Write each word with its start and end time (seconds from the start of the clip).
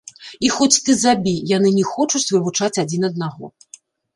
І 0.47 0.49
хоць 0.53 0.81
ты 0.85 0.95
забі, 1.01 1.33
яны 1.57 1.69
не 1.77 1.85
хочуць 1.91 2.25
вывучаць 2.37 2.73
адзін 2.85 3.01
аднаго. 3.11 3.55